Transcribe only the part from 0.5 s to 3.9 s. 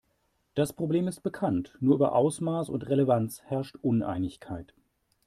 Das Problem ist bekannt, nur über Ausmaß und Relevanz herrscht